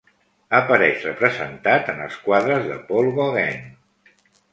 Apareix 0.59 1.03
representat 1.07 1.91
en 1.93 2.01
els 2.05 2.17
quadres 2.29 2.65
de 2.71 2.79
Paul 2.89 3.11
Gauguin. 3.19 3.69